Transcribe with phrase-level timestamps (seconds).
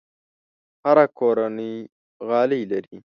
[0.83, 1.73] هره کورنۍ
[2.27, 2.97] غالۍ لري.